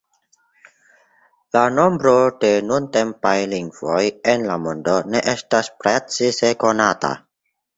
La 1.57 1.61
nombro 1.73 2.13
de 2.45 2.49
nuntempaj 2.69 3.35
lingvoj 3.53 4.01
en 4.33 4.49
la 4.53 4.59
mondo 4.65 4.97
ne 5.13 5.23
estas 5.37 5.71
precize 5.85 6.55
konata. 6.65 7.15